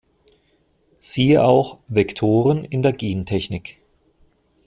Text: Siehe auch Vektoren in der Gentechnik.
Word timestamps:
Siehe 0.97 1.43
auch 1.43 1.77
Vektoren 1.87 2.65
in 2.65 2.81
der 2.81 2.91
Gentechnik. 2.91 3.79